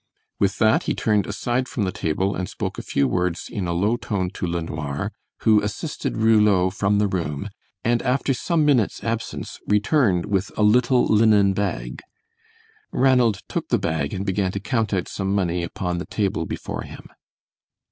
With 0.39 0.57
that 0.57 0.85
he 0.89 0.95
turned 0.95 1.27
aside 1.27 1.67
from 1.67 1.83
the 1.83 1.91
table 1.91 2.35
and 2.35 2.49
spoke 2.49 2.79
a 2.79 2.81
few 2.81 3.07
words 3.07 3.47
in 3.47 3.67
a 3.67 3.71
low 3.71 3.97
tone 3.97 4.31
to 4.31 4.47
LeNoir, 4.47 5.11
who 5.41 5.61
assisted 5.61 6.17
Rouleau 6.17 6.71
from 6.71 6.97
the 6.97 7.07
room, 7.07 7.49
and 7.83 8.01
after 8.01 8.33
some 8.33 8.65
minutes' 8.65 9.03
absence, 9.03 9.59
returned 9.67 10.25
with 10.25 10.51
a 10.57 10.63
little 10.63 11.05
linen 11.05 11.53
bag. 11.53 12.01
Ranald 12.91 13.43
took 13.47 13.67
the 13.67 13.77
bag 13.77 14.11
and 14.11 14.25
began 14.25 14.51
to 14.53 14.59
count 14.59 14.91
out 14.91 15.07
some 15.07 15.35
money 15.35 15.61
upon 15.61 15.99
the 15.99 16.07
table 16.07 16.47
before 16.47 16.81
him. 16.81 17.05